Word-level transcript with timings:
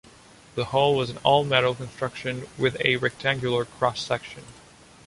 The 0.55 0.65
hull 0.65 0.95
was 0.95 1.11
an 1.11 1.19
all-metal 1.21 1.75
construction 1.75 2.47
with 2.57 2.75
a 2.83 2.95
rectangular 2.95 3.65
cross-section. 3.65 4.43